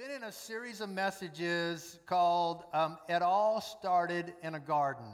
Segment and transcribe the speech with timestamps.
[0.00, 5.04] been in a series of messages called um, It All Started in a Garden.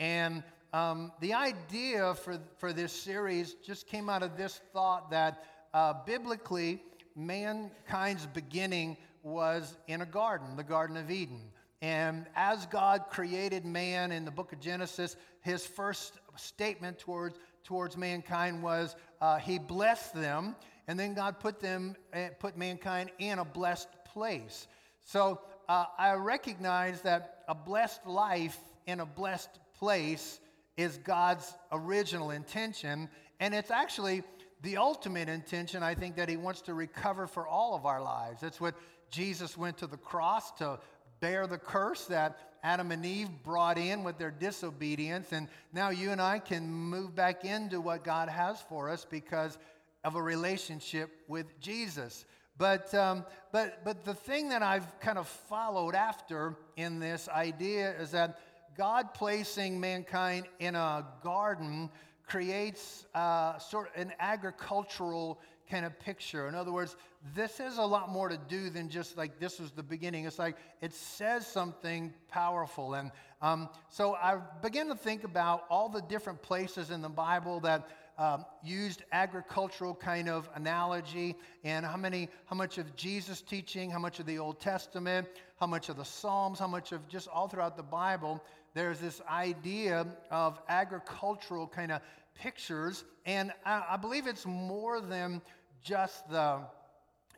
[0.00, 5.44] And um, the idea for, for this series just came out of this thought that
[5.74, 6.82] uh, biblically,
[7.14, 11.50] mankind's beginning was in a garden, the Garden of Eden.
[11.82, 17.98] And as God created man in the book of Genesis, his first statement towards, towards
[17.98, 20.56] mankind was uh, he blessed them,
[20.88, 24.66] and then God put them, uh, put mankind in a blessed place.
[25.04, 30.40] So uh, I recognize that a blessed life in a blessed place
[30.76, 33.08] is God's original intention,
[33.40, 34.22] and it's actually
[34.62, 38.40] the ultimate intention, I think, that He wants to recover for all of our lives.
[38.40, 38.74] That's what
[39.10, 40.78] Jesus went to the cross to
[41.20, 45.32] bear the curse that Adam and Eve brought in with their disobedience.
[45.32, 49.58] And now you and I can move back into what God has for us because
[50.04, 52.24] of a relationship with Jesus.
[52.58, 57.94] But, um, but, but the thing that I've kind of followed after in this idea
[57.98, 58.38] is that
[58.76, 61.90] God placing mankind in a garden
[62.26, 66.48] creates uh, sort of an agricultural kind of picture.
[66.48, 66.96] In other words,
[67.34, 70.24] this has a lot more to do than just like this was the beginning.
[70.26, 72.94] It's like it says something powerful.
[72.94, 77.60] And um, so I began to think about all the different places in the Bible
[77.60, 83.90] that um, used agricultural kind of analogy and how many how much of jesus teaching
[83.90, 85.26] how much of the old testament
[85.58, 88.42] how much of the psalms how much of just all throughout the bible
[88.74, 92.00] there's this idea of agricultural kind of
[92.34, 95.42] pictures and I, I believe it's more than
[95.82, 96.58] just the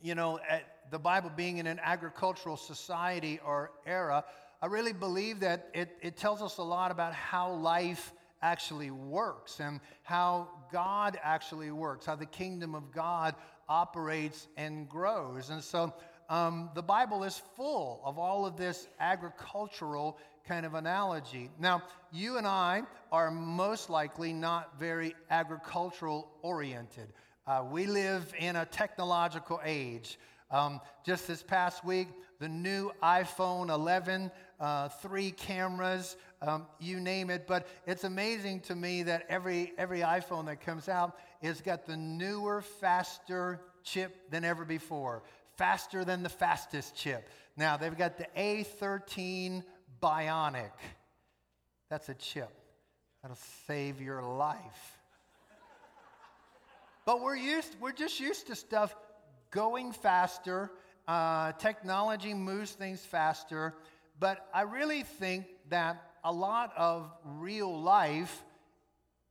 [0.03, 0.39] you know
[0.91, 4.25] the bible being in an agricultural society or era.
[4.63, 8.14] I really believe that it, it tells us a lot about how life
[8.45, 13.35] actually works and how God actually works, how the kingdom of God
[13.69, 15.49] operates and grows.
[15.49, 15.95] And so
[16.29, 21.51] um, the Bible is full of all of this agricultural kind of analogy.
[21.59, 27.09] Now, you and I are most likely not very agricultural oriented.
[27.47, 30.19] Uh, we live in a technological age.
[30.51, 32.09] Um, just this past week,
[32.41, 34.31] the new iPhone 11,
[34.65, 37.47] uh, three cameras, um, you name it.
[37.47, 41.99] But it's amazing to me that every, every iPhone that comes out has got the
[41.99, 45.23] newer, faster chip than ever before,
[45.59, 47.29] faster than the fastest chip.
[47.59, 49.63] Now, they've got the A13
[50.03, 50.73] Bionic.
[51.91, 52.51] That's a chip
[53.21, 53.37] that'll
[53.67, 54.99] save your life.
[57.05, 58.97] But we're used, we're just used to stuff
[59.51, 60.71] going faster.
[61.07, 63.75] Uh, technology moves things faster.
[64.19, 68.43] But I really think that a lot of real life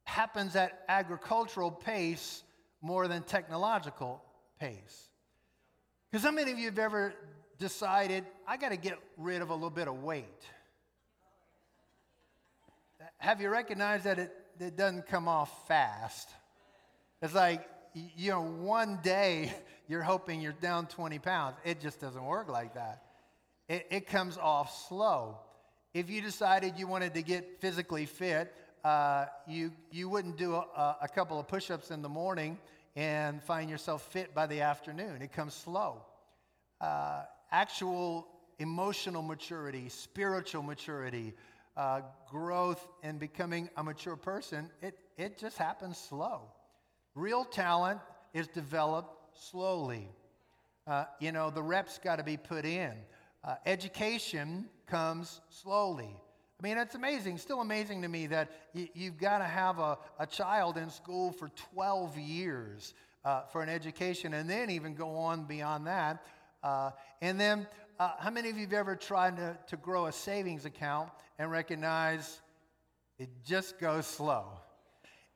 [0.03, 2.43] happens at agricultural pace
[2.81, 4.21] more than technological
[4.59, 5.09] pace.
[6.11, 7.13] Because how many of you have ever
[7.57, 10.43] decided, I got to get rid of a little bit of weight?
[13.17, 16.29] Have you recognized that it, it doesn't come off fast?
[17.21, 19.53] It's like, you know, one day
[19.87, 21.57] you're hoping you're down 20 pounds.
[21.63, 23.02] It just doesn't work like that.
[23.73, 25.39] It, it comes off slow.
[25.95, 28.53] If you decided you wanted to get physically fit,
[28.83, 32.59] uh, you, you wouldn't do a, a couple of push ups in the morning
[32.95, 35.23] and find yourself fit by the afternoon.
[35.23, 36.03] It comes slow.
[36.79, 38.27] Uh, actual
[38.59, 41.33] emotional maturity, spiritual maturity,
[41.75, 46.41] uh, growth, and becoming a mature person, it, it just happens slow.
[47.15, 47.99] Real talent
[48.35, 50.07] is developed slowly.
[50.85, 52.93] Uh, you know, the reps got to be put in.
[53.43, 56.15] Uh, education comes slowly.
[56.59, 59.97] I mean, it's amazing, still amazing to me that y- you've got to have a,
[60.17, 62.93] a child in school for 12 years
[63.25, 66.23] uh, for an education and then even go on beyond that.
[66.63, 67.67] Uh, and then,
[67.99, 71.51] uh, how many of you have ever tried to, to grow a savings account and
[71.51, 72.41] recognize
[73.19, 74.45] it just goes slow?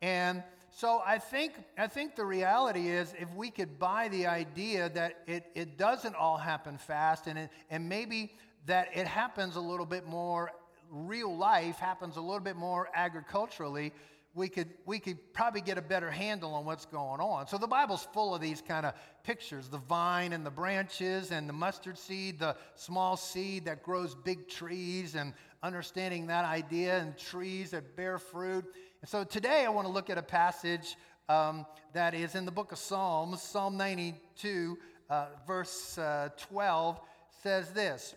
[0.01, 0.43] And
[0.77, 5.23] so I think, I think the reality is if we could buy the idea that
[5.25, 8.35] it, it doesn't all happen fast and, it, and maybe
[8.67, 10.51] that it happens a little bit more,
[10.91, 13.91] real life happens a little bit more agriculturally,
[14.35, 17.47] we could, we could probably get a better handle on what's going on.
[17.47, 21.49] So the Bible's full of these kind of pictures the vine and the branches and
[21.49, 25.33] the mustard seed, the small seed that grows big trees, and
[25.63, 28.65] understanding that idea and trees that bear fruit.
[29.07, 30.97] So today I want to look at a passage
[31.29, 33.41] um, that is in the book of Psalms.
[33.41, 34.77] Psalm 92,
[35.09, 36.99] uh, verse uh, 12
[37.41, 38.15] says this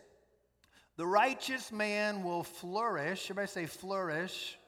[0.96, 4.58] the righteous man will flourish, everybody say flourish,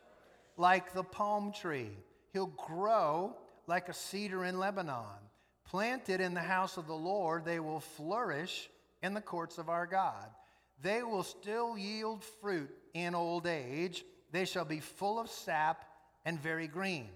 [0.56, 1.90] like the palm tree.
[2.32, 3.36] He'll grow
[3.66, 5.18] like a cedar in Lebanon.
[5.64, 8.70] Planted in the house of the Lord, they will flourish
[9.02, 10.28] in the courts of our God.
[10.80, 14.04] They will still yield fruit in old age.
[14.30, 15.84] They shall be full of sap
[16.24, 17.08] and very green.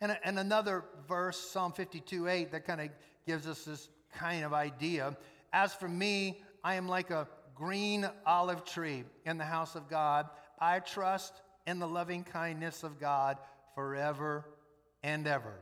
[0.00, 2.88] And, and another verse, Psalm 52 8, that kind of
[3.26, 5.16] gives us this kind of idea.
[5.52, 10.28] As for me, I am like a green olive tree in the house of God.
[10.58, 13.38] I trust in the loving kindness of God
[13.74, 14.44] forever
[15.02, 15.54] and ever.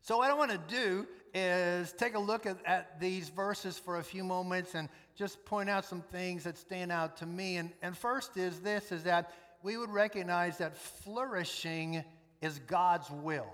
[0.00, 3.98] So, what I want to do is take a look at, at, these verses for
[3.98, 7.56] a few moments and just point out some things that stand out to me.
[7.56, 9.32] And, and first is this is that
[9.66, 12.04] we would recognize that flourishing
[12.40, 13.52] is God's will.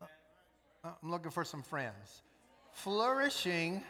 [0.00, 0.06] Uh,
[1.02, 2.22] I'm looking for some friends.
[2.74, 3.82] Flourishing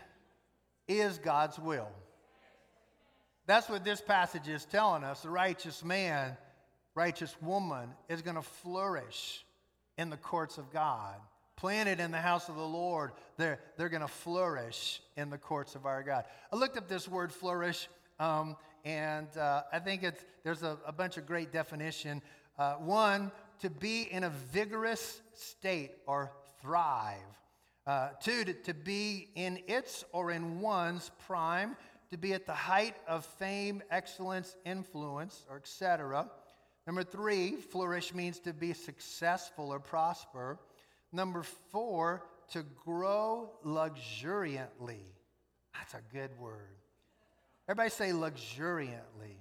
[0.89, 1.91] is God's will.
[3.45, 5.21] That's what this passage is telling us.
[5.21, 6.39] The righteous man,
[6.95, 9.45] righteous woman is going to flourish
[9.99, 11.17] in the courts of God.
[11.57, 15.75] Planted in the house of the Lord, they're, they're going to flourish in the courts
[15.75, 16.25] of our God.
[16.51, 20.93] I looked up this word flourish, um, and uh, I think it's, there's a, a,
[20.93, 22.23] bunch of great definition.
[22.57, 26.31] Uh, one, to be in a vigorous state or
[26.63, 27.17] thrive.
[27.85, 31.77] Uh, two, to, to be in its or in one's prime,
[32.11, 36.31] to be at the height of fame, excellence, influence, or etc.
[36.87, 40.61] Number three, flourish means to be successful or prosper.
[41.11, 42.23] Number four,
[42.53, 45.03] to grow luxuriantly.
[45.75, 46.86] That's a good word.
[47.69, 49.39] Everybody say luxuriantly.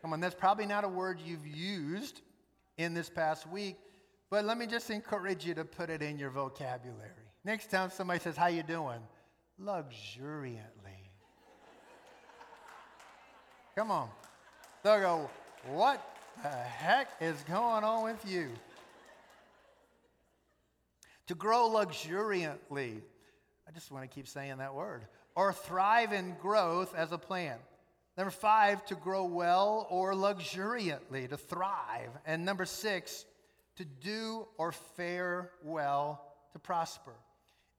[0.00, 2.20] Come on, that's probably not a word you've used
[2.78, 3.76] in this past week,
[4.30, 7.10] but let me just encourage you to put it in your vocabulary.
[7.44, 9.00] Next time somebody says, "How you doing?"
[9.58, 11.10] luxuriantly.
[13.74, 14.10] Come on.
[14.82, 15.30] They'll go,
[15.64, 16.00] "What
[16.42, 18.54] the heck is going on with you?
[21.26, 23.02] To grow luxuriantly.
[23.66, 25.08] I just want to keep saying that word.
[25.36, 27.58] Or thrive in growth as a plan.
[28.16, 32.10] Number five, to grow well or luxuriantly, to thrive.
[32.24, 33.24] And number six,
[33.76, 37.12] to do or fare well, to prosper.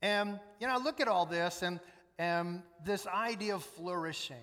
[0.02, 1.80] And, you know, look at all this, and,
[2.20, 4.38] and this idea of flourishing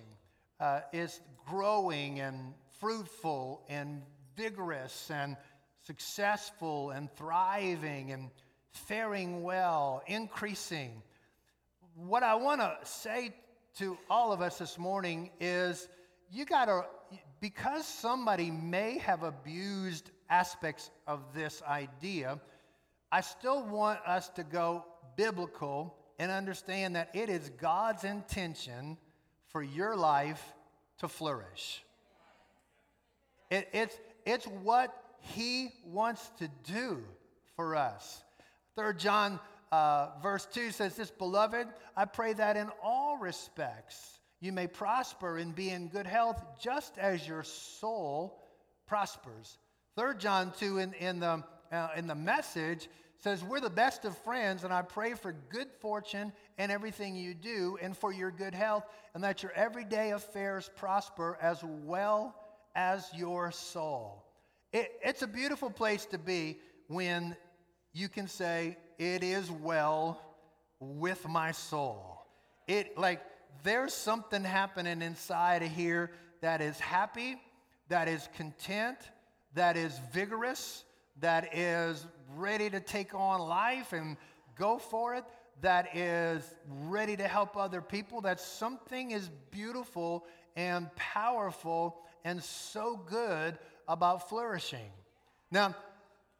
[0.59, 4.01] uh, is growing and fruitful and
[4.35, 5.37] vigorous and
[5.85, 8.29] successful and thriving and
[8.71, 11.01] faring well, increasing.
[11.95, 13.33] What I want to say
[13.77, 15.87] to all of us this morning is
[16.29, 16.83] you got to,
[17.39, 22.41] because somebody may have abused aspects of this idea,
[23.13, 24.83] I still want us to go
[25.15, 28.97] biblical and understand that it is God's intention
[29.47, 30.43] for your life
[30.97, 31.81] to flourish.
[33.49, 37.01] It, it's, it's what He wants to do
[37.55, 38.21] for us.
[38.75, 39.39] Third John
[39.71, 45.37] uh, verse 2 says this Beloved, I pray that in all respects you may prosper
[45.37, 48.43] and be in good health, just as your soul
[48.85, 49.57] prospers.
[49.95, 54.17] Third John 2 in, in, the, uh, in the message says, We're the best of
[54.19, 58.53] friends, and I pray for good fortune in everything you do and for your good
[58.53, 62.35] health, and that your everyday affairs prosper as well
[62.75, 64.25] as your soul.
[64.73, 67.35] It, it's a beautiful place to be when
[67.93, 70.21] you can say, It is well
[70.79, 72.25] with my soul.
[72.67, 73.21] It, like,
[73.63, 76.11] there's something happening inside of here
[76.41, 77.41] that is happy,
[77.89, 78.97] that is content,
[79.53, 80.83] that is vigorous,
[81.19, 84.17] that is ready to take on life and
[84.57, 85.23] go for it,
[85.61, 90.25] that is ready to help other people, that something is beautiful
[90.55, 94.89] and powerful and so good about flourishing.
[95.51, 95.75] Now,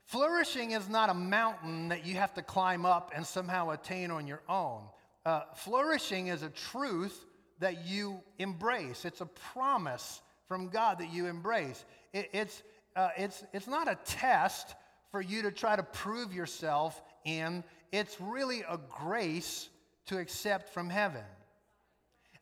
[0.05, 4.27] flourishing is not a mountain that you have to climb up and somehow attain on
[4.27, 4.83] your own.
[5.25, 7.25] Uh, flourishing is a truth
[7.59, 11.85] that you embrace, it's a promise from God that you embrace.
[12.13, 12.63] It, it's,
[12.95, 14.75] uh, it's, it's not a test
[15.11, 19.69] for you to try to prove yourself in, it's really a grace
[20.07, 21.23] to accept from heaven.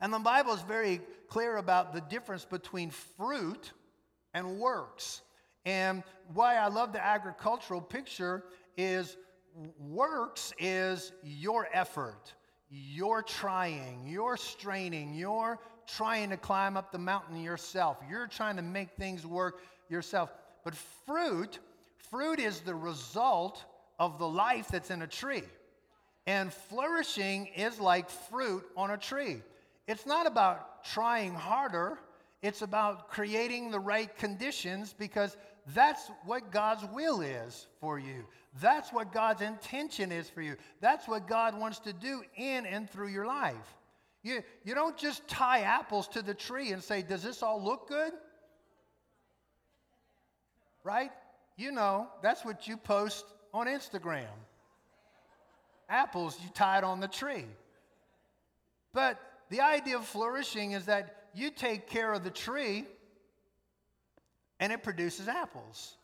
[0.00, 3.72] And the Bible is very clear about the difference between fruit
[4.34, 5.22] and works.
[5.66, 6.02] And
[6.32, 8.44] why I love the agricultural picture
[8.76, 9.16] is
[9.78, 12.34] works is your effort,
[12.70, 17.98] your trying, your straining, your trying to climb up the mountain yourself.
[18.08, 20.30] You're trying to make things work yourself.
[20.64, 20.74] But
[21.06, 21.58] fruit,
[22.10, 23.64] fruit is the result
[23.98, 25.44] of the life that's in a tree.
[26.26, 29.42] And flourishing is like fruit on a tree.
[29.86, 31.98] It's not about trying harder,
[32.42, 35.36] it's about creating the right conditions because
[35.72, 38.26] that's what God's will is for you.
[38.60, 40.56] That's what God's intention is for you.
[40.80, 43.76] That's what God wants to do in and through your life.
[44.22, 47.88] You, you don't just tie apples to the tree and say, Does this all look
[47.88, 48.12] good?
[50.82, 51.10] Right?
[51.56, 54.26] You know, that's what you post on Instagram.
[55.88, 57.44] Apples you tied on the tree.
[58.92, 59.18] But
[59.50, 62.86] the idea of flourishing is that you take care of the tree
[64.64, 65.94] and it produces apples.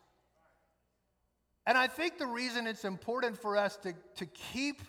[1.65, 4.83] And I think the reason it's important for us to, to keep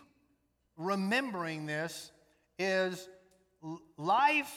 [0.77, 2.13] remembering this
[2.59, 3.09] is
[3.97, 4.53] life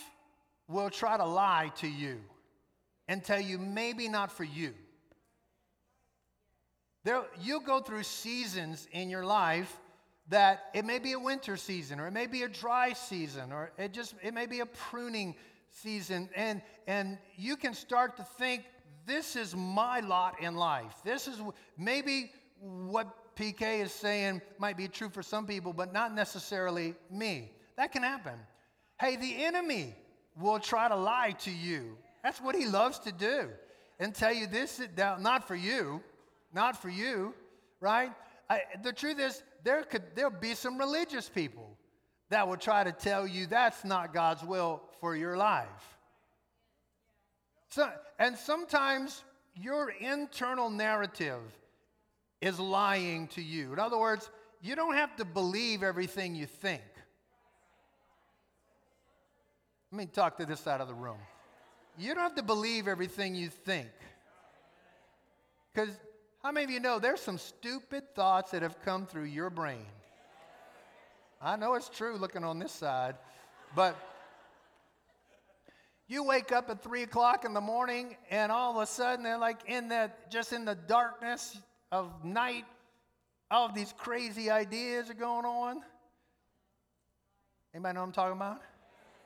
[0.68, 2.18] will try to lie to you
[3.08, 4.74] and tell you maybe not for you.
[7.06, 9.80] There, you'll go through seasons in your life
[10.28, 13.72] that it may be a winter season or it may be a dry season or
[13.78, 15.36] it just it may be a pruning
[15.70, 18.66] season and and you can start to think
[19.06, 20.96] this is my lot in life.
[21.04, 21.42] This is
[21.78, 27.52] maybe what pk is saying might be true for some people but not necessarily me.
[27.78, 28.36] That can happen.
[29.00, 29.96] Hey the enemy
[30.40, 31.98] will try to lie to you.
[32.24, 33.50] That's what he loves to do
[34.00, 36.02] and tell you this is not for you
[36.54, 37.34] not for you
[37.86, 38.12] right?
[38.50, 41.78] I, the truth is there could there'll be some religious people
[42.30, 45.98] that will try to tell you that's not God's will for your life.
[47.70, 49.24] So, and sometimes
[49.56, 51.42] your internal narrative
[52.42, 53.74] is lying to you.
[53.74, 54.30] In other words,
[54.62, 56.82] you don't have to believe everything you think.
[59.92, 61.18] Let me talk to this side of the room.
[61.98, 63.88] You don't have to believe everything you think.
[65.74, 65.90] Because
[66.44, 69.86] how many of you know there's some stupid thoughts that have come through your brain?
[71.42, 73.16] I know it's true looking on this side,
[73.76, 73.96] but
[76.08, 79.38] you wake up at three o'clock in the morning and all of a sudden they're
[79.38, 81.58] like in that just in the darkness
[81.92, 82.66] of night.
[83.50, 85.82] All of these crazy ideas are going on.
[87.74, 88.62] Anybody know what i'm talking about?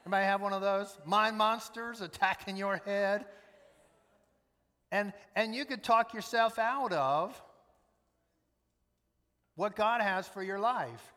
[0.06, 0.98] Anybody have one of those?
[1.06, 3.26] Mind monsters attacking your head.
[4.92, 7.40] And, and you could talk yourself out of
[9.56, 11.14] what God has for your life.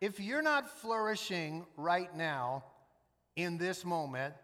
[0.00, 2.64] If you're not flourishing right now
[3.36, 4.34] in this moment,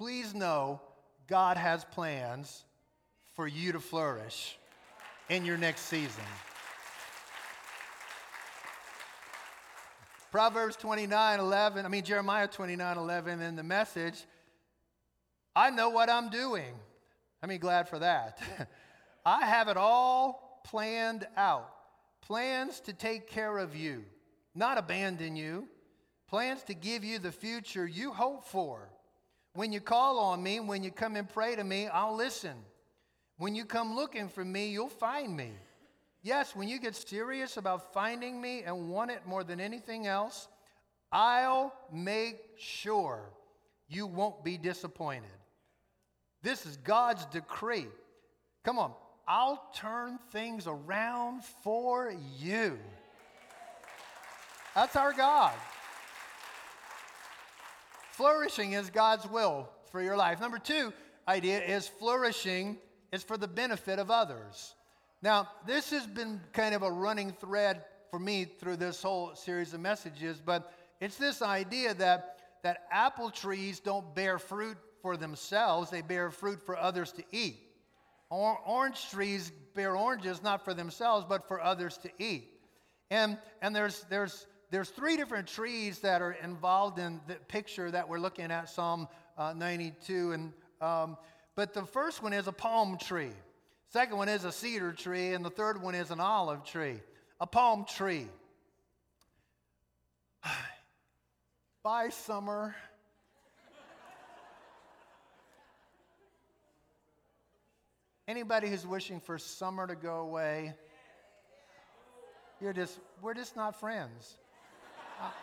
[0.00, 0.80] please know
[1.26, 2.64] God has plans
[3.36, 4.58] for you to flourish
[5.28, 6.24] in your next season.
[10.30, 14.24] Proverbs 29 11, I mean, Jeremiah 29 11 in the message
[15.54, 16.72] I know what I'm doing.
[17.42, 18.40] I mean, glad for that.
[19.26, 21.70] I have it all planned out.
[22.22, 24.06] Plans to take care of you,
[24.54, 25.68] not abandon you.
[26.26, 28.88] Plans to give you the future you hope for.
[29.54, 32.54] When you call on me, when you come and pray to me, I'll listen.
[33.36, 35.50] When you come looking for me, you'll find me.
[36.22, 40.48] Yes, when you get serious about finding me and want it more than anything else,
[41.10, 43.30] I'll make sure
[43.88, 45.30] you won't be disappointed.
[46.42, 47.86] This is God's decree.
[48.64, 48.92] Come on,
[49.26, 52.78] I'll turn things around for you.
[54.74, 55.54] That's our God.
[58.20, 60.42] Flourishing is God's will for your life.
[60.42, 60.92] Number two
[61.26, 62.76] idea is flourishing
[63.12, 64.74] is for the benefit of others.
[65.22, 69.72] Now, this has been kind of a running thread for me through this whole series
[69.72, 75.88] of messages, but it's this idea that, that apple trees don't bear fruit for themselves,
[75.88, 77.56] they bear fruit for others to eat.
[78.28, 82.50] Or, orange trees bear oranges not for themselves, but for others to eat.
[83.10, 88.08] And, and there's, there's, there's three different trees that are involved in the picture that
[88.08, 90.32] we're looking at, Psalm uh, 92.
[90.32, 91.16] And, um,
[91.56, 93.32] but the first one is a palm tree.
[93.88, 97.00] Second one is a cedar tree, and the third one is an olive tree.
[97.40, 98.28] A palm tree.
[101.82, 102.76] Bye, summer.
[108.28, 110.74] Anybody who's wishing for summer to go away,
[112.60, 114.36] you're just, we're just not friends.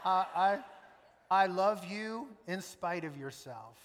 [0.06, 0.60] I,
[1.30, 3.78] I, love you in spite of yourself.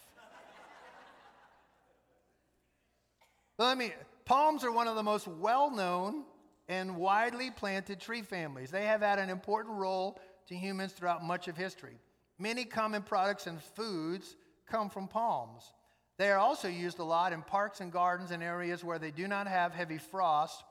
[3.58, 3.92] But let me,
[4.25, 6.25] palms are one of the most well known
[6.68, 8.70] and widely planted tree families.
[8.70, 10.18] They have had an important role
[10.49, 11.99] to humans throughout much of history.
[12.38, 14.37] Many common products and foods
[14.68, 15.72] come from palms.
[16.18, 19.28] They are also used a lot in parks and gardens and areas where they do
[19.28, 20.62] not have heavy frost.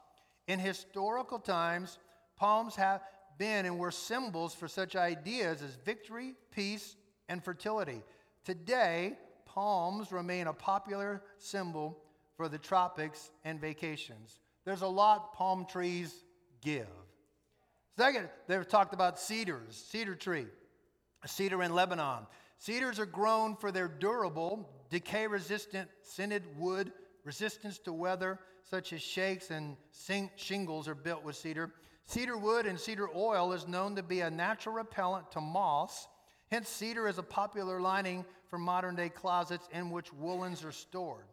[0.47, 1.97] In historical times,
[2.37, 3.01] palms have
[3.41, 6.95] been and were symbols for such ideas as victory, peace,
[7.27, 8.03] and fertility.
[8.45, 9.17] Today,
[9.47, 11.97] palms remain a popular symbol
[12.37, 14.37] for the tropics and vacations.
[14.63, 16.13] There's a lot palm trees
[16.61, 16.85] give.
[17.97, 20.45] Second, they've talked about cedars, cedar tree,
[21.25, 22.27] cedar in Lebanon.
[22.59, 26.91] Cedars are grown for their durable, decay resistant, scented wood,
[27.23, 28.37] resistance to weather,
[28.69, 29.77] such as shakes and
[30.35, 31.73] shingles are built with cedar.
[32.05, 36.07] Cedar wood and cedar oil is known to be a natural repellent to moths.
[36.49, 41.25] Hence, cedar is a popular lining for modern day closets in which woolens are stored.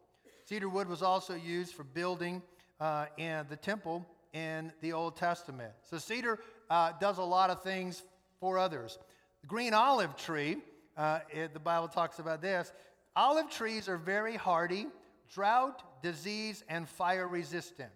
[0.44, 2.42] Cedar wood was also used for building
[2.80, 5.72] uh, in the temple in the Old Testament.
[5.82, 6.38] So, cedar
[6.70, 8.02] uh, does a lot of things
[8.38, 8.98] for others.
[9.40, 10.58] The green olive tree,
[10.96, 12.72] uh, it, the Bible talks about this.
[13.16, 14.86] Olive trees are very hardy,
[15.32, 17.90] drought, disease, and fire resistant.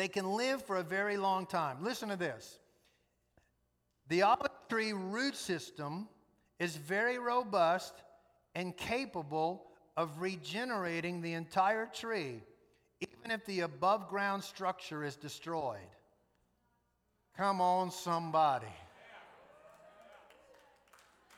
[0.00, 1.84] They can live for a very long time.
[1.84, 2.58] Listen to this
[4.08, 6.08] the olive tree root system
[6.58, 7.92] is very robust
[8.54, 9.66] and capable
[9.98, 12.40] of regenerating the entire tree,
[13.02, 15.92] even if the above ground structure is destroyed.
[17.36, 18.72] Come on, somebody.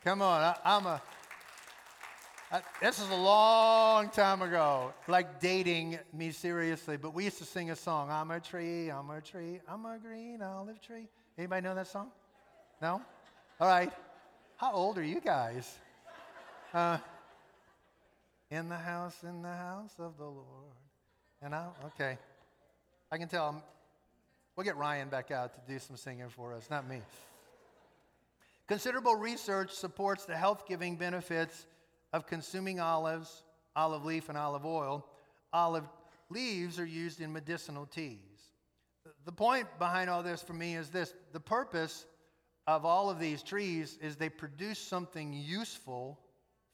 [0.04, 1.02] Come on, I, am a.
[2.52, 7.46] I, this is a long time ago, like dating me seriously, but we used to
[7.46, 11.08] sing a song I'm a tree, I'm a tree, I'm a green olive tree.
[11.38, 12.10] Anybody know that song?
[12.82, 13.00] No?
[13.58, 13.90] All right.
[14.58, 15.78] How old are you guys?
[16.74, 16.98] Uh,
[18.50, 20.76] in the house, in the house of the Lord.
[21.42, 21.72] You know?
[21.86, 22.18] Okay.
[23.10, 23.48] I can tell.
[23.48, 23.62] I'm,
[24.56, 27.00] we'll get Ryan back out to do some singing for us, not me.
[28.68, 31.64] Considerable research supports the health giving benefits
[32.12, 35.06] of consuming olives, olive leaf, and olive oil.
[35.52, 35.84] Olive
[36.30, 38.18] leaves are used in medicinal teas.
[39.24, 42.06] The point behind all this for me is this the purpose
[42.66, 46.18] of all of these trees is they produce something useful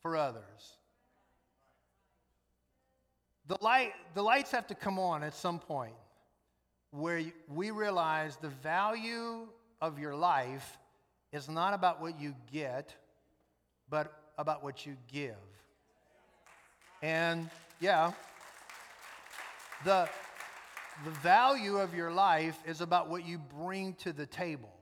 [0.00, 0.78] for others.
[3.46, 5.94] The, light, the lights have to come on at some point
[6.90, 9.46] where we realize the value
[9.80, 10.78] of your life
[11.32, 12.94] is not about what you get,
[13.88, 15.34] but about what you give.
[17.02, 18.12] And yeah,
[19.84, 20.08] the,
[21.04, 24.72] the value of your life is about what you bring to the table.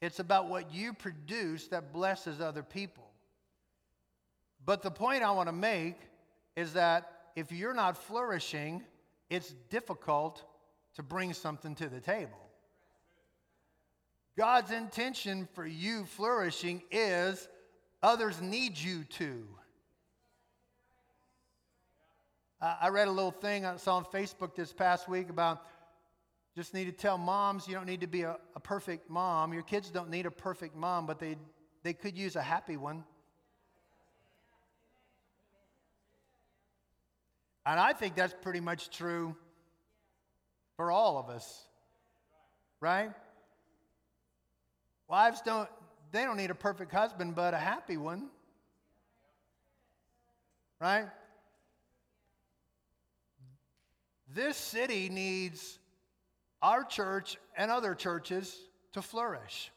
[0.00, 3.08] It's about what you produce that blesses other people.
[4.64, 5.96] But the point I want to make
[6.56, 8.82] is that if you're not flourishing,
[9.30, 10.44] it's difficult
[10.94, 12.38] to bring something to the table.
[14.36, 17.48] God's intention for you flourishing is
[18.02, 19.46] others need you to.
[22.60, 25.64] I read a little thing I saw on Facebook this past week about
[26.56, 29.52] just need to tell moms you don't need to be a, a, perfect mom.
[29.52, 31.36] Your kids don't need a perfect mom, but they,
[31.84, 33.04] they could use a happy one.
[37.64, 39.36] And I think that's pretty much true
[40.76, 41.68] for all of us,
[42.80, 43.10] right?
[45.06, 45.68] Wives don't,
[46.10, 48.28] they don't need a perfect husband, but a happy one.
[50.80, 51.06] Right?
[54.34, 55.78] This city needs
[56.62, 58.56] our church and other churches
[58.92, 59.70] to flourish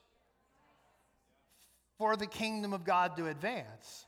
[1.98, 4.06] for the kingdom of God to advance.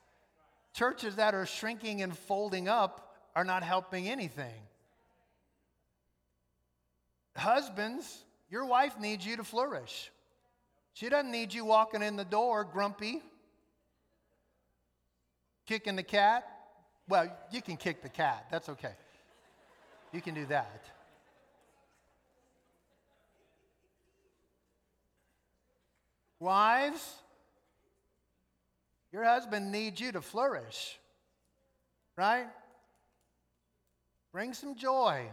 [0.74, 4.62] Churches that are shrinking and folding up are not helping anything.
[7.36, 10.12] Husbands, your wife needs you to flourish.
[10.94, 13.22] She doesn't need you walking in the door grumpy,
[15.66, 16.48] kicking the cat.
[17.08, 18.94] Well, you can kick the cat, that's okay.
[20.12, 20.86] You can do that.
[26.40, 27.16] Wives,
[29.12, 31.00] your husband needs you to flourish,
[32.18, 32.48] right?
[34.32, 35.28] Bring some joy.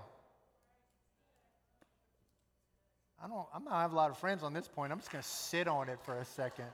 [3.22, 4.92] I don't, I'm not have a lot of friends on this point.
[4.92, 6.66] I'm just going to sit on it for a second,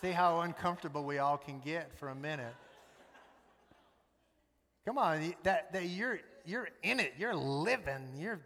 [0.00, 2.54] see how uncomfortable we all can get for a minute.
[4.84, 8.40] Come on, that, that you're, you're in it, you're living, you're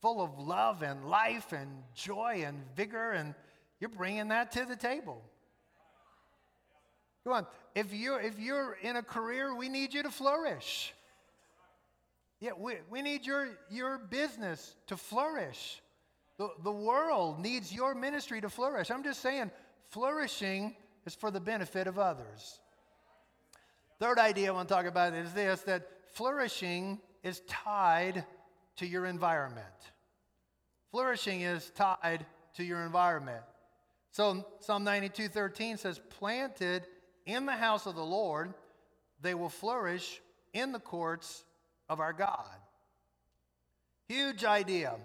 [0.00, 3.34] full of love and life and joy and vigor, and
[3.80, 5.22] you're bringing that to the table.
[7.24, 10.92] Come on, if you're, if you're in a career, we need you to flourish.
[12.40, 15.80] Yeah, we, we need your, your business to flourish.
[16.36, 18.90] The, the world needs your ministry to flourish.
[18.90, 19.50] I'm just saying,
[19.90, 20.74] flourishing
[21.06, 22.58] is for the benefit of others.
[24.00, 28.24] Third idea I want to talk about is this that flourishing is tied
[28.76, 29.66] to your environment.
[30.90, 33.42] Flourishing is tied to your environment.
[34.10, 36.86] So Psalm 92:13 says, "Planted
[37.26, 38.54] in the house of the Lord,
[39.20, 40.20] they will flourish
[40.52, 41.44] in the courts
[41.88, 42.60] of our God."
[44.08, 44.98] Huge idea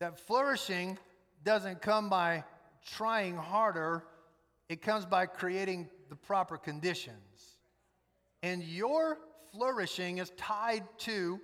[0.00, 0.98] that flourishing
[1.44, 2.44] doesn't come by
[2.86, 4.04] trying harder,
[4.68, 7.56] it comes by creating the proper conditions.
[8.42, 9.18] And your
[9.52, 11.40] flourishing is tied to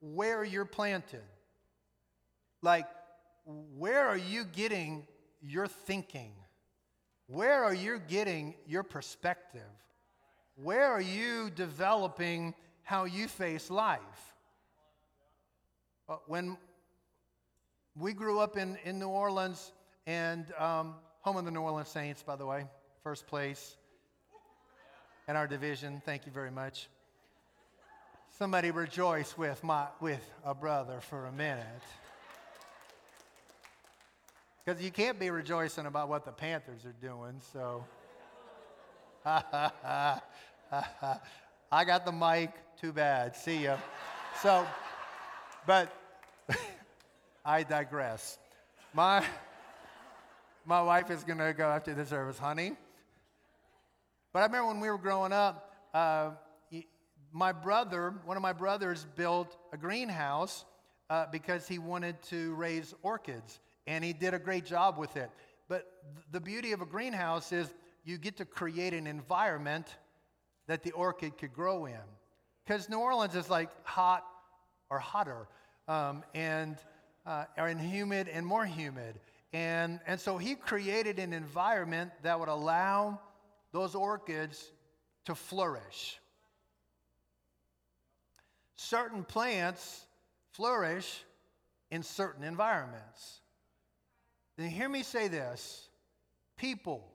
[0.00, 1.22] where you're planted.
[2.60, 2.86] Like,
[3.76, 5.06] where are you getting
[5.40, 6.32] your thinking?
[7.26, 9.62] Where are you getting your perspective?
[10.56, 14.34] Where are you developing how you face life?
[16.08, 16.58] Uh, when
[17.98, 19.72] we grew up in, in New Orleans,
[20.06, 22.64] and um, home of the New Orleans Saints, by the way,
[23.02, 23.76] first place
[25.28, 26.00] in our division.
[26.04, 26.88] Thank you very much.
[28.30, 31.66] Somebody rejoice with my with a brother for a minute.
[34.64, 37.84] Because you can't be rejoicing about what the Panthers are doing, so.
[39.24, 40.20] I
[41.84, 42.50] got the mic,
[42.80, 43.36] too bad.
[43.36, 43.76] See ya.
[44.40, 44.66] So,
[45.66, 45.92] but
[47.44, 48.38] I digress.
[48.94, 49.24] My,
[50.64, 52.72] my wife is going to go after the service, honey.
[54.32, 56.30] But I remember when we were growing up, uh,
[57.32, 60.64] my brother, one of my brothers, built a greenhouse
[61.10, 65.30] uh, because he wanted to raise orchids and he did a great job with it.
[65.68, 67.72] But th- the beauty of a greenhouse is
[68.04, 69.86] you get to create an environment
[70.68, 71.94] that the orchid could grow in.
[72.64, 74.24] Because New Orleans is like hot
[74.90, 75.48] or hotter,
[75.88, 76.76] um, and
[77.26, 79.20] uh, and humid and more humid.
[79.52, 83.20] And, and so he created an environment that would allow
[83.72, 84.70] those orchids
[85.26, 86.18] to flourish.
[88.76, 90.06] Certain plants
[90.52, 91.22] flourish
[91.90, 93.40] in certain environments.
[94.56, 95.88] Then hear me say this
[96.56, 97.06] people,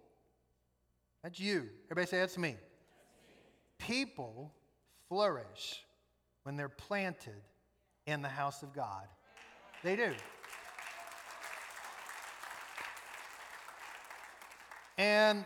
[1.23, 1.67] that's you.
[1.85, 2.55] Everybody say, that's me.
[3.77, 4.53] People
[5.09, 5.83] flourish
[6.43, 7.41] when they're planted
[8.05, 9.07] in the house of God.
[9.83, 10.13] They do.
[14.97, 15.45] And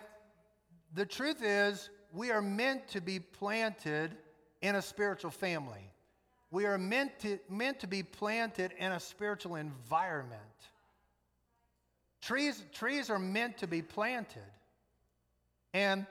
[0.94, 4.16] the truth is, we are meant to be planted
[4.62, 5.92] in a spiritual family.
[6.52, 10.42] We are meant to, meant to be planted in a spiritual environment.
[12.22, 14.42] Trees, trees are meant to be planted.
[15.74, 16.06] And,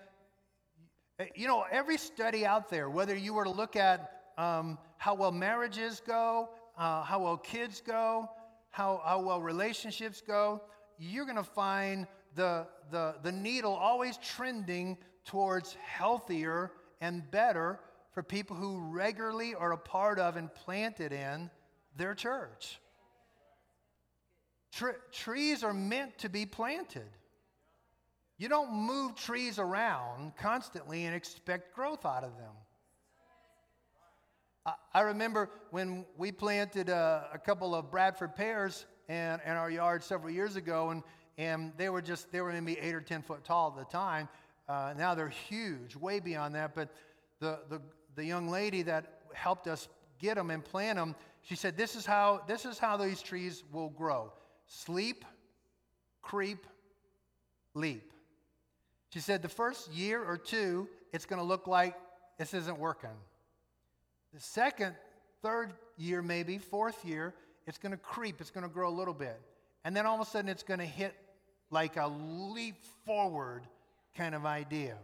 [1.35, 5.33] you know, every study out there, whether you were to look at um, how well
[5.33, 6.48] marriages go,
[6.81, 8.29] uh, how well kids go,
[8.71, 10.62] how, how well relationships go,
[10.99, 17.79] you're going to find the, the, the needle always trending towards healthier and better
[18.12, 21.51] for people who regularly are a part of and planted in
[21.97, 22.81] their church.
[24.73, 27.11] Tre- trees are meant to be planted.
[28.38, 32.55] You don't move trees around constantly and expect growth out of them.
[34.66, 40.05] I, remember when we planted a, a couple of Bradford pears in, in, our yard
[40.05, 41.03] several years ago, and,
[41.38, 44.29] and they were just, they were maybe eight or 10 foot tall at the time.
[44.68, 46.75] Uh, now they're huge, way beyond that.
[46.75, 46.90] But
[47.40, 47.81] the, the,
[48.16, 52.05] the young lady that helped us get them and plant them, she said, this is
[52.05, 54.33] how, this is how these trees will grow
[54.66, 55.25] sleep,
[56.23, 56.66] creep,
[57.75, 58.12] leap.
[59.12, 61.96] She said the first year or two, it's going to look like
[62.38, 63.11] this isn't working.
[64.35, 64.95] The second,
[65.43, 67.35] third year, maybe, fourth year,
[67.66, 69.40] it's going to creep, it's going to grow a little bit.
[69.85, 71.14] And then all of a sudden, it's going to hit
[71.71, 73.62] like a leap forward
[74.14, 74.97] kind of idea.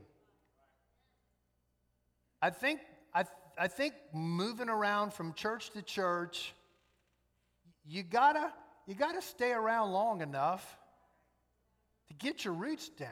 [2.42, 2.80] I think,
[3.14, 3.24] I,
[3.58, 6.52] I think moving around from church to church,
[7.88, 8.52] you gotta
[8.86, 10.78] you got to stay around long enough
[12.08, 13.08] to get your roots down.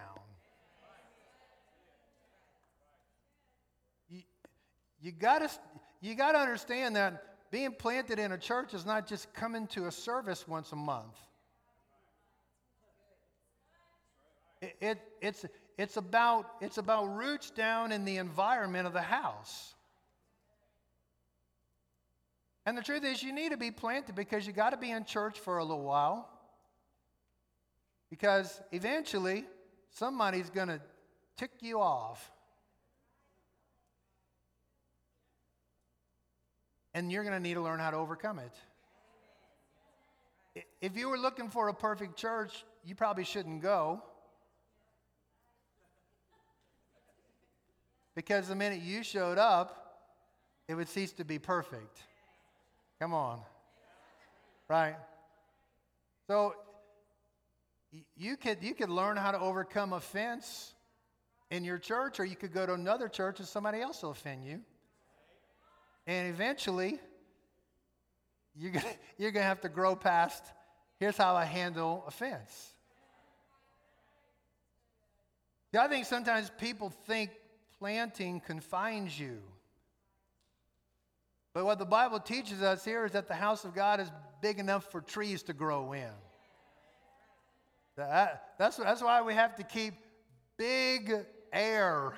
[4.08, 4.22] You,
[5.02, 5.50] you got to
[6.04, 9.86] you got to understand that being planted in a church is not just coming to
[9.86, 11.16] a service once a month.
[14.60, 15.46] It, it, it's,
[15.78, 19.74] it's, about, it's about roots down in the environment of the house.
[22.66, 25.06] And the truth is, you need to be planted because you got to be in
[25.06, 26.28] church for a little while.
[28.10, 29.44] Because eventually,
[29.90, 30.80] somebody's going to
[31.38, 32.30] tick you off.
[36.94, 38.52] And you're going to need to learn how to overcome it.
[40.80, 44.00] If you were looking for a perfect church, you probably shouldn't go.
[48.14, 49.98] Because the minute you showed up,
[50.68, 51.98] it would cease to be perfect.
[53.00, 53.40] Come on.
[54.68, 54.94] Right?
[56.28, 56.54] So
[58.16, 60.74] you could you could learn how to overcome offense
[61.50, 64.44] in your church, or you could go to another church and somebody else will offend
[64.44, 64.60] you.
[66.06, 66.98] And eventually,
[68.54, 68.84] you're going
[69.18, 70.44] you're to have to grow past
[70.98, 72.72] here's how I handle offense.
[75.72, 77.30] Yeah, I think sometimes people think
[77.78, 79.38] planting confines you.
[81.52, 84.58] But what the Bible teaches us here is that the house of God is big
[84.58, 86.10] enough for trees to grow in.
[87.96, 89.94] That, that's, that's why we have to keep
[90.56, 91.12] big
[91.52, 92.14] air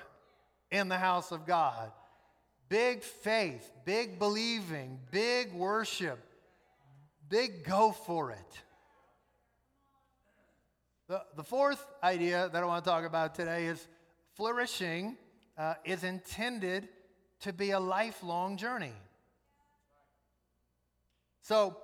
[0.70, 1.92] in the house of God.
[2.68, 6.18] Big faith, big believing, big worship,
[7.28, 8.62] big go for it.
[11.08, 13.86] The, the fourth idea that I want to talk about today is
[14.34, 15.16] flourishing
[15.56, 16.88] uh, is intended
[17.40, 18.92] to be a lifelong journey.
[21.42, 21.76] So,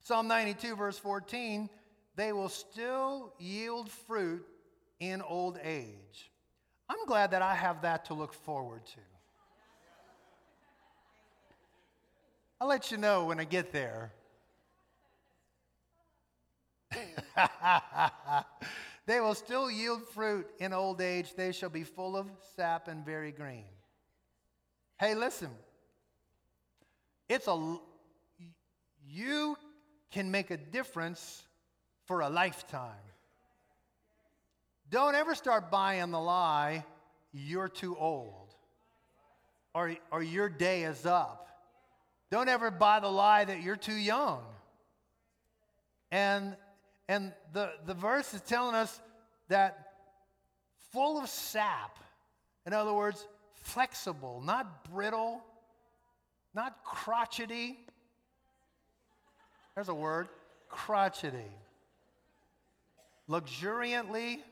[0.00, 1.68] Psalm 92, verse 14,
[2.16, 4.46] they will still yield fruit
[4.98, 6.30] in old age.
[6.88, 9.00] I'm glad that I have that to look forward to.
[12.62, 14.12] I'll let you know when I get there.
[19.06, 21.34] they will still yield fruit in old age.
[21.34, 23.64] They shall be full of sap and very green.
[24.96, 25.50] Hey, listen.
[27.28, 27.78] It's a
[29.08, 29.56] you
[30.12, 31.42] can make a difference
[32.04, 32.92] for a lifetime.
[34.88, 36.84] Don't ever start buying the lie,
[37.32, 38.54] you're too old,
[39.74, 41.48] or, or your day is up.
[42.32, 44.40] Don't ever buy the lie that you're too young.
[46.10, 46.56] And,
[47.06, 49.02] and the, the verse is telling us
[49.48, 49.92] that
[50.92, 51.98] full of sap,
[52.64, 55.42] in other words, flexible, not brittle,
[56.54, 57.78] not crotchety,
[59.74, 60.28] there's a word
[60.70, 61.52] crotchety.
[63.28, 64.42] Luxuriantly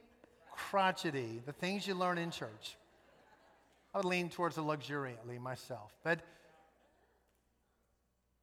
[0.52, 2.76] crotchety, the things you learn in church.
[3.94, 5.94] I would lean towards the luxuriantly myself.
[6.04, 6.20] But,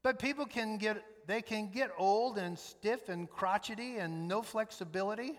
[0.07, 5.37] but people can get, they can get old and stiff and crotchety and no flexibility.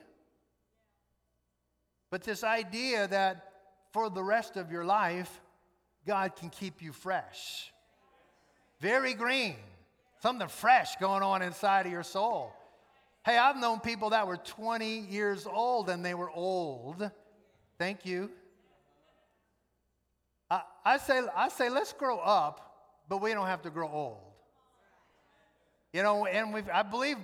[2.10, 3.50] But this idea that
[3.94, 5.40] for the rest of your life,
[6.06, 7.72] God can keep you fresh,
[8.78, 9.56] very green.
[10.20, 12.52] Something fresh going on inside of your soul.
[13.24, 17.10] Hey, I've known people that were 20 years old and they were old.
[17.78, 18.30] Thank you.
[20.50, 24.27] I, I, say, I say, let's grow up, but we don't have to grow old.
[25.92, 27.16] You know, and we I believe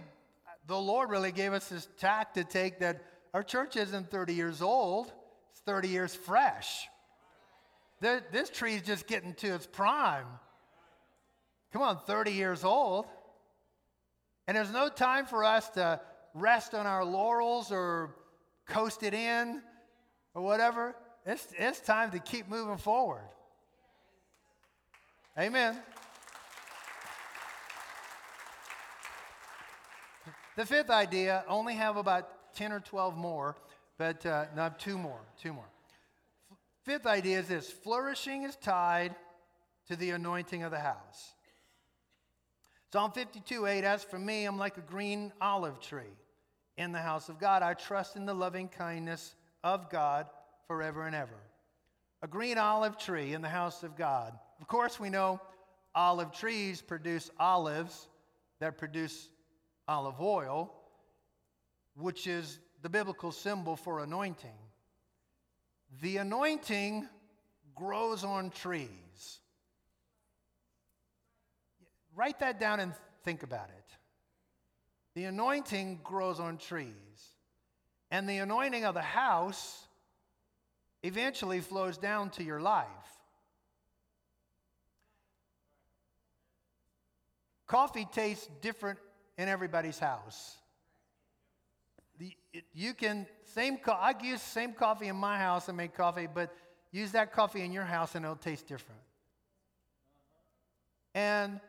[0.67, 3.03] the Lord really gave us this tact to take that
[3.35, 5.13] our church isn't 30 years old,
[5.51, 6.87] it's 30 years fresh.
[8.01, 10.27] This tree is just getting to its prime.
[11.73, 13.07] Come on, 30 years old.
[14.47, 16.01] And there's no time for us to
[16.35, 18.15] rest on our laurels or
[18.69, 19.63] coast it in
[20.35, 20.95] or whatever.
[21.25, 23.25] It's, it's time to keep moving forward.
[25.39, 25.79] Amen.
[30.57, 33.57] The fifth idea, only have about 10 or 12 more,
[33.99, 35.69] but uh, no, two more, two more.
[36.85, 39.15] Fifth idea is this flourishing is tied
[39.89, 41.35] to the anointing of the house.
[42.93, 46.15] Psalm 52 8, as for me, I'm like a green olive tree
[46.77, 47.63] in the house of God.
[47.63, 50.27] I trust in the loving kindness of God
[50.69, 51.41] forever and ever.
[52.23, 54.39] A green olive tree in the house of God.
[54.61, 55.41] Of course, we know
[55.95, 58.09] olive trees produce olives
[58.61, 59.29] that produce
[59.87, 60.73] olive oil,
[61.97, 64.59] which is the biblical symbol for anointing.
[66.03, 67.09] The anointing
[67.75, 69.41] grows on trees.
[72.15, 72.93] Write that down and
[73.25, 73.85] think about it.
[75.15, 76.93] The anointing grows on trees,
[78.11, 79.87] and the anointing of the house
[81.03, 82.89] eventually flows down to your life.
[87.67, 88.99] Coffee tastes different
[89.39, 90.57] in everybody's house.
[92.19, 95.97] The, it, you can same co- I use same coffee in my house and make
[95.97, 96.55] coffee, but
[96.93, 99.01] use that coffee in your house and it'll taste different.
[101.15, 101.61] And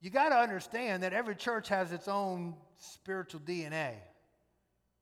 [0.00, 3.94] you got to understand that every church has its own spiritual DNA,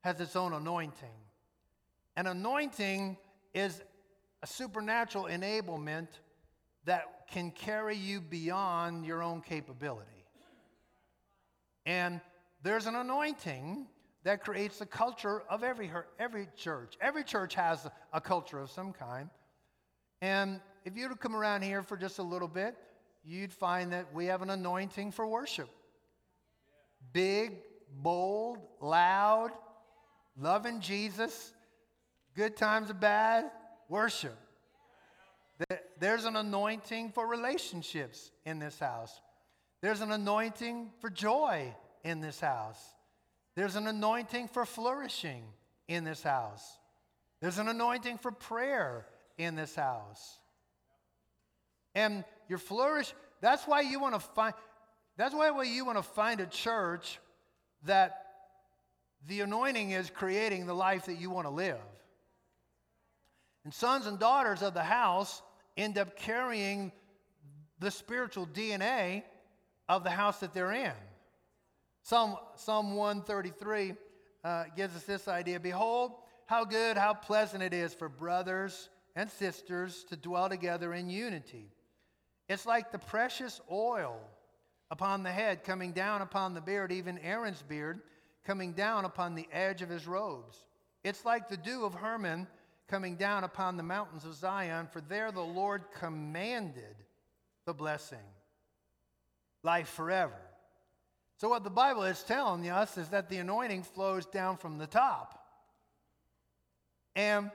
[0.01, 1.09] has its own anointing.
[2.15, 3.17] An anointing
[3.53, 3.81] is
[4.41, 6.07] a supernatural enablement
[6.85, 10.16] that can carry you beyond your own capability.
[11.87, 12.19] And
[12.63, 13.87] there's an anointing
[14.23, 16.95] that creates the culture of every, every church.
[16.99, 19.29] Every church has a culture of some kind.
[20.21, 22.75] And if you were to come around here for just a little bit,
[23.23, 25.69] you'd find that we have an anointing for worship.
[27.13, 27.53] Big,
[28.03, 29.51] bold, loud,
[30.37, 31.53] loving Jesus,
[32.35, 33.49] good times or bad,
[33.87, 34.37] worship.
[36.01, 39.21] There's an anointing for relationships in this house.
[39.81, 42.79] There's an anointing for joy in this house.
[43.55, 45.43] There's an anointing for flourishing
[45.87, 46.77] in this house.
[47.41, 49.05] There's an anointing for prayer
[49.37, 50.39] in this house.
[51.93, 54.53] And your flourish, that's why you want to find
[55.17, 57.19] that's why you want to find a church
[57.85, 58.25] that
[59.27, 61.79] the anointing is creating the life that you want to live.
[63.63, 65.41] And sons and daughters of the house
[65.75, 66.91] end up carrying
[67.79, 69.23] the spiritual DNA
[69.89, 70.91] of the house that they're in.
[72.03, 73.93] Psalm, Psalm 133
[74.43, 76.13] uh, gives us this idea Behold,
[76.45, 81.71] how good, how pleasant it is for brothers and sisters to dwell together in unity.
[82.47, 84.19] It's like the precious oil
[84.89, 88.01] upon the head coming down upon the beard, even Aaron's beard
[88.45, 90.63] coming down upon the edge of his robes.
[91.03, 92.47] It's like the dew of Hermon
[92.87, 96.95] coming down upon the mountains of Zion, for there the Lord commanded
[97.65, 98.23] the blessing,
[99.67, 100.39] life forever.
[101.35, 104.87] So, what the Bible is telling us is that the anointing flows down from the
[104.87, 105.37] top.
[107.15, 107.51] And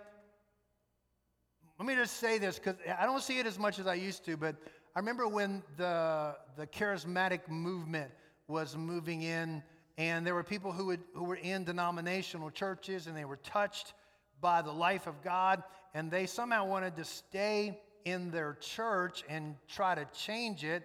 [1.78, 4.26] let me just say this because I don't see it as much as I used
[4.26, 4.56] to, but
[4.94, 8.10] I remember when the, the charismatic movement
[8.46, 9.62] was moving in,
[9.96, 13.94] and there were people who, would, who were in denominational churches and they were touched
[14.40, 15.62] by the life of God,
[15.94, 20.82] and they somehow wanted to stay in their church and try to change it.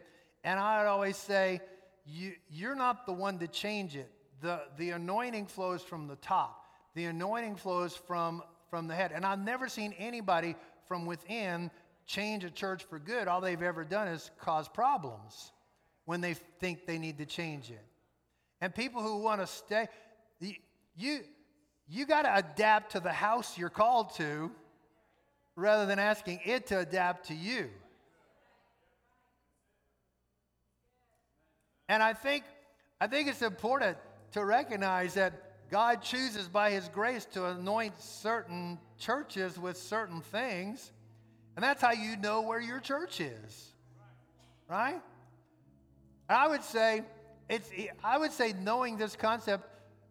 [0.48, 1.60] And I'd always say,
[2.06, 4.10] you, you're not the one to change it.
[4.40, 6.64] The, the anointing flows from the top,
[6.96, 9.12] the anointing flows from, from the head.
[9.14, 10.56] And I've never seen anybody
[10.88, 11.70] from within
[12.06, 13.28] change a church for good.
[13.28, 15.52] All they've ever done is cause problems
[16.06, 17.86] when they think they need to change it.
[18.62, 19.90] And people who want to stay,
[20.96, 21.20] you,
[21.90, 24.50] you got to adapt to the house you're called to
[25.58, 27.70] rather than asking it to adapt to you.
[31.90, 32.44] And I think,
[33.00, 33.98] I think it's important
[34.32, 40.92] to recognize that God chooses by His grace to anoint certain churches with certain things.
[41.56, 43.74] And that's how you know where your church is.
[44.70, 45.02] Right?
[46.30, 47.04] I would say,
[47.50, 47.70] it's,
[48.04, 49.68] I would say knowing this concept,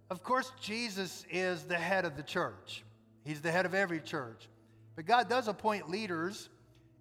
[0.09, 2.85] of course, Jesus is the head of the church.
[3.25, 4.49] He's the head of every church.
[4.95, 6.49] But God does appoint leaders.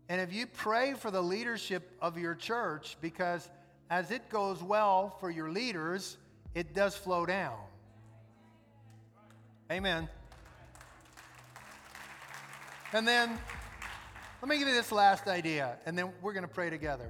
[0.10, 3.50] And if you pray for the leadership of your church, because
[3.90, 6.18] as it goes well for your leaders,
[6.54, 7.58] it does flow down.
[9.72, 10.08] Amen.
[12.94, 13.38] And then,
[14.42, 17.10] let me give you this last idea, and then we're going to pray together.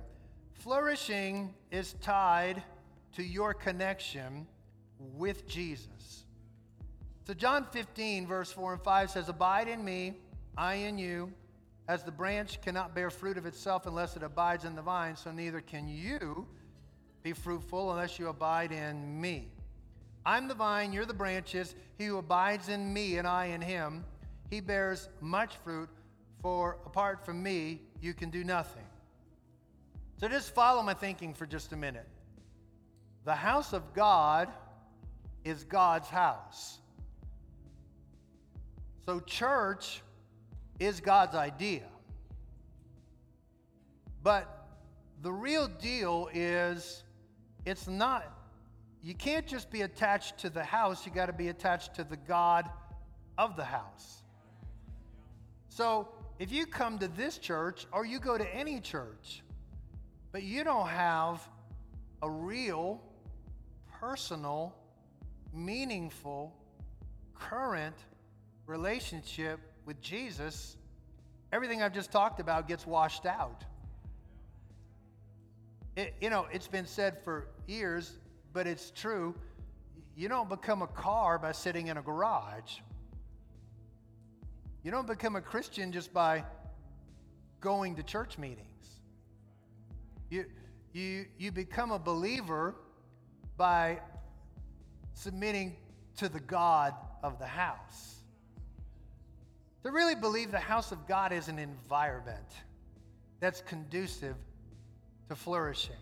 [0.54, 2.64] Flourishing is tied
[3.14, 4.48] to your connection
[5.00, 6.26] with Jesus.
[7.28, 10.14] So, John 15, verse 4 and 5 says, Abide in me,
[10.58, 11.32] I in you.
[11.88, 15.32] As the branch cannot bear fruit of itself unless it abides in the vine, so
[15.32, 16.48] neither can you
[17.26, 19.48] be fruitful unless you abide in me.
[20.28, 21.74] I'm the vine, you're the branches.
[21.98, 24.06] He who abides in me and I in him,
[24.52, 25.90] he bears much fruit,
[26.40, 28.86] for apart from me, you can do nothing.
[30.20, 32.08] So just follow my thinking for just a minute.
[33.24, 34.48] The house of God
[35.44, 36.78] is God's house.
[39.04, 40.04] So, church
[40.80, 41.88] is God's idea.
[44.22, 44.68] But
[45.24, 47.02] the real deal is
[47.66, 48.32] it's not,
[49.02, 52.18] you can't just be attached to the house, you got to be attached to the
[52.18, 52.70] God
[53.38, 54.24] of the house.
[55.70, 56.08] So
[56.40, 59.44] if you come to this church or you go to any church,
[60.32, 61.48] but you don't have
[62.22, 63.02] a real,
[64.00, 64.76] personal,
[65.54, 66.54] meaningful,
[67.34, 67.96] current
[68.68, 70.78] relationship with Jesus,
[71.52, 73.64] everything I've just talked about gets washed out.
[75.96, 78.18] It, you know, it's been said for years,
[78.54, 79.34] but it's true.
[80.16, 82.80] You don't become a car by sitting in a garage.
[84.84, 86.44] You don't become a Christian just by
[87.60, 89.00] going to church meetings.
[90.30, 90.46] You,
[90.94, 92.76] you, you become a believer
[93.58, 94.00] by
[95.14, 95.76] submitting
[96.18, 96.94] to the God
[97.24, 98.16] of the house.
[99.84, 102.48] To really believe the house of God is an environment
[103.40, 104.36] that's conducive
[105.30, 105.96] to flourishing.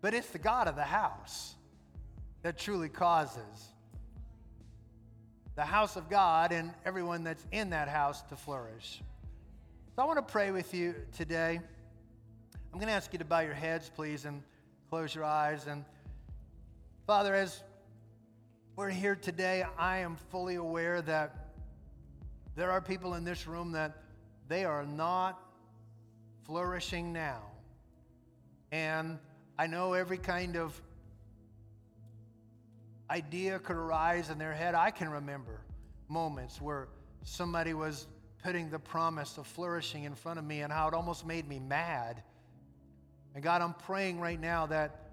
[0.00, 1.54] But it's the God of the house
[2.42, 3.72] that truly causes
[5.56, 9.00] the house of God and everyone that's in that house to flourish.
[9.94, 11.58] So I want to pray with you today.
[12.72, 14.42] I'm going to ask you to bow your heads, please, and
[14.90, 15.66] close your eyes.
[15.66, 15.86] And
[17.06, 17.62] Father, as
[18.76, 21.54] we're here today, I am fully aware that
[22.54, 24.02] there are people in this room that
[24.48, 25.40] they are not
[26.44, 27.40] flourishing now.
[28.76, 29.18] And
[29.58, 30.78] I know every kind of
[33.08, 34.74] idea could arise in their head.
[34.74, 35.62] I can remember
[36.08, 36.88] moments where
[37.24, 38.06] somebody was
[38.44, 41.58] putting the promise of flourishing in front of me and how it almost made me
[41.58, 42.22] mad.
[43.34, 45.10] And God, I'm praying right now that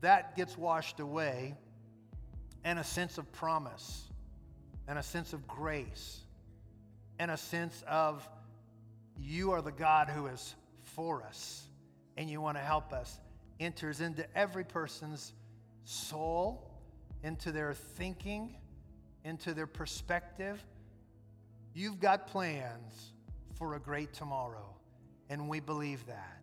[0.00, 1.54] that gets washed away
[2.64, 4.04] and a sense of promise
[4.88, 6.20] and a sense of grace
[7.18, 8.26] and a sense of
[9.18, 11.68] you are the God who is for us
[12.16, 13.18] and you want to help us
[13.60, 15.32] enters into every person's
[15.84, 16.70] soul,
[17.22, 18.56] into their thinking,
[19.24, 20.64] into their perspective.
[21.74, 23.12] You've got plans
[23.54, 24.74] for a great tomorrow,
[25.28, 26.42] and we believe that.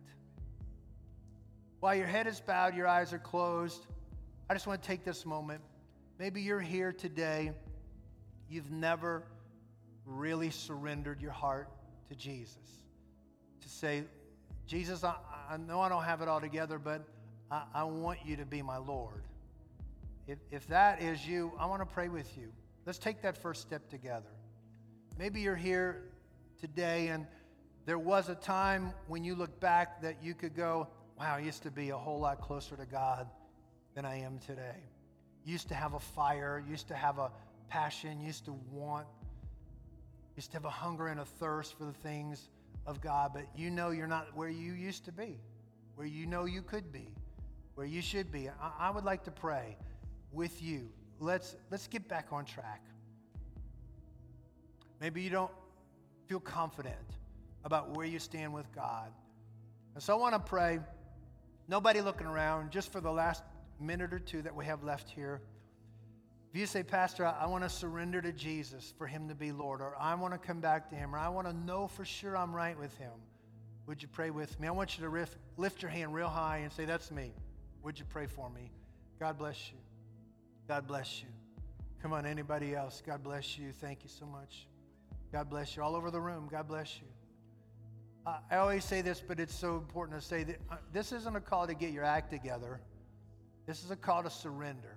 [1.80, 3.86] While your head is bowed, your eyes are closed,
[4.48, 5.60] I just want to take this moment.
[6.18, 7.52] Maybe you're here today,
[8.48, 9.24] you've never
[10.06, 11.68] really surrendered your heart
[12.08, 12.58] to Jesus.
[13.62, 14.04] To say,
[14.66, 15.14] Jesus, I,
[15.50, 17.02] I know I don't have it all together, but
[17.50, 19.22] I, I want you to be my Lord.
[20.26, 22.52] If, if that is you, I want to pray with you.
[22.86, 24.30] Let's take that first step together.
[25.18, 26.02] Maybe you're here
[26.60, 27.26] today and
[27.84, 30.88] there was a time when you look back that you could go,
[31.18, 33.28] wow, I used to be a whole lot closer to God
[33.94, 34.76] than I am today.
[35.44, 37.30] Used to have a fire, used to have a
[37.68, 39.06] passion, used to want,
[40.36, 42.48] used to have a hunger and a thirst for the things
[42.86, 45.38] of God, but you know you're not where you used to be,
[45.94, 47.08] where you know you could be,
[47.74, 48.48] where you should be.
[48.48, 49.76] I, I would like to pray
[50.32, 50.88] with you.
[51.20, 52.82] Let's, let's get back on track.
[55.00, 55.50] Maybe you don't
[56.26, 56.96] feel confident
[57.64, 59.12] about where you stand with God.
[59.94, 60.80] And so I want to pray,
[61.68, 63.42] nobody looking around, just for the last
[63.80, 65.42] minute or two that we have left here.
[66.52, 69.80] If you say, Pastor, I, want to surrender to Jesus for him to be Lord,
[69.80, 72.36] or I want to come back to him, or I want to know for sure
[72.36, 73.12] I'm right with him,
[73.86, 74.68] would you pray with me?
[74.68, 77.32] I want you to riff, lift your hand real high and say, That's me.
[77.82, 78.70] Would you pray for me?
[79.18, 79.78] God bless you.
[80.68, 81.28] God bless you.
[82.02, 83.02] Come on, anybody else?
[83.04, 83.72] God bless you.
[83.72, 84.66] Thank you so much.
[85.32, 85.82] God bless you.
[85.82, 87.06] All over the room, God bless you.
[88.50, 91.40] I always say this, but it's so important to say that uh, this isn't a
[91.40, 92.78] call to get your act together.
[93.66, 94.96] This is a call to surrender.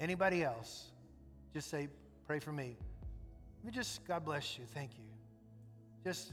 [0.00, 0.86] Anybody else?
[1.52, 1.88] Just say,
[2.26, 2.76] pray for me.
[3.64, 4.64] Let just, God bless you.
[4.74, 5.04] Thank you.
[6.02, 6.32] Just,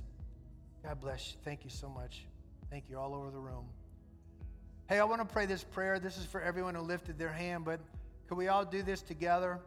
[0.83, 1.37] God bless you.
[1.43, 2.25] Thank you so much.
[2.71, 3.65] Thank you all over the room.
[4.87, 5.99] Hey, I want to pray this prayer.
[5.99, 7.81] This is for everyone who lifted their hand, but
[8.29, 9.59] could we all do this together?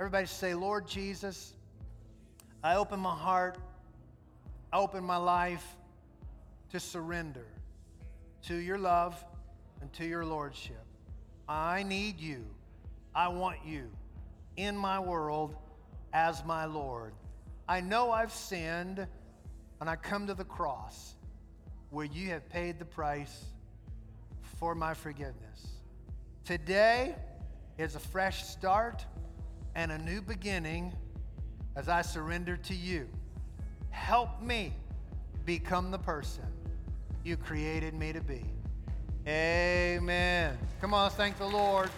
[0.00, 1.54] Everybody say, Lord Jesus,
[2.64, 3.58] I open my heart,
[4.72, 5.64] I open my life
[6.70, 7.46] to surrender
[8.48, 9.24] to your love
[9.80, 10.84] and to your lordship.
[11.48, 12.44] I need you.
[13.14, 13.90] I want you
[14.56, 15.54] in my world
[16.12, 17.12] as my Lord.
[17.68, 19.06] I know I've sinned,
[19.80, 21.14] and I come to the cross
[21.90, 23.44] where you have paid the price
[24.58, 25.68] for my forgiveness.
[26.44, 27.14] Today
[27.78, 29.04] is a fresh start
[29.74, 30.92] and a new beginning
[31.76, 33.08] as I surrender to you.
[33.90, 34.72] Help me
[35.44, 36.44] become the person
[37.24, 38.44] you created me to be.
[39.26, 40.58] Amen.
[40.80, 41.90] Come on, thank the Lord.